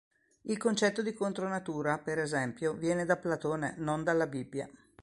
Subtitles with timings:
[0.45, 4.67] Il concetto di "contro natura", per esempio, viene da Platone, non dalla Bibbia.